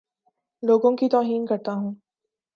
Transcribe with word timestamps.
لوگوں 0.63 0.95
کی 0.97 1.09
توہین 1.09 1.45
کرتا 1.45 1.73
ہوں 1.73 1.93